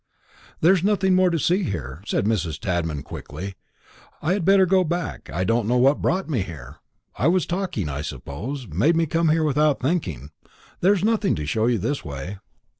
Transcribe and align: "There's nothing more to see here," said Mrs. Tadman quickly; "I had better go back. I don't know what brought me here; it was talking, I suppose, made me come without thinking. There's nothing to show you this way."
"There's 0.61 0.83
nothing 0.83 1.13
more 1.13 1.29
to 1.29 1.37
see 1.37 1.61
here," 1.61 2.01
said 2.07 2.25
Mrs. 2.25 2.57
Tadman 2.59 3.03
quickly; 3.03 3.53
"I 4.19 4.33
had 4.33 4.45
better 4.45 4.65
go 4.65 4.83
back. 4.83 5.29
I 5.31 5.43
don't 5.43 5.67
know 5.67 5.77
what 5.77 6.01
brought 6.01 6.27
me 6.27 6.41
here; 6.41 6.77
it 7.19 7.27
was 7.27 7.45
talking, 7.45 7.87
I 7.87 8.01
suppose, 8.01 8.67
made 8.67 8.95
me 8.95 9.05
come 9.05 9.27
without 9.27 9.79
thinking. 9.79 10.31
There's 10.79 11.05
nothing 11.05 11.35
to 11.35 11.45
show 11.45 11.67
you 11.67 11.77
this 11.77 12.03
way." 12.03 12.39